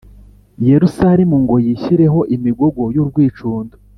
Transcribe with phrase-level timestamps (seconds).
[0.69, 3.75] Yerusalemu ngo yishyireho imigogo y urwicundo